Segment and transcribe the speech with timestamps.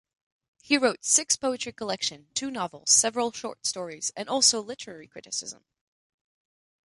[0.63, 5.63] He wrote six poetry collections, two novels, several short stories, and also literary criticism.